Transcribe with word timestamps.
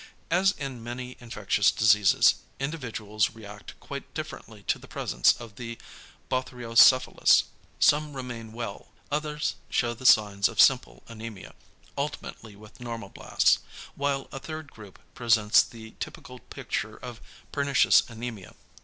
As 0.31 0.53
in 0.53 0.83
many 0.83 1.15
infectious 1.19 1.69
diseases, 1.69 2.33
individuals 2.59 3.35
react 3.35 3.79
quite 3.79 4.11
differently 4.15 4.63
to 4.63 4.79
the 4.79 4.87
presence 4.87 5.33
of 5.39 5.57
the 5.57 5.77
Bothriocephalus. 6.27 7.43
Some 7.79 8.15
remain 8.15 8.51
well; 8.51 8.87
others 9.11 9.57
show 9.69 9.93
the 9.93 10.07
signs 10.07 10.49
of 10.49 10.59
simple 10.59 11.03
anæmia, 11.07 11.53
ultimately 11.95 12.55
with 12.55 12.79
normoblasts; 12.79 13.59
whilst 13.95 14.33
a 14.33 14.39
third 14.39 14.71
group 14.71 14.97
presents 15.13 15.61
the 15.61 15.93
typical 15.99 16.39
picture 16.39 16.97
of 16.97 17.21
pernicious 17.51 18.01
anæmia. 18.01 18.55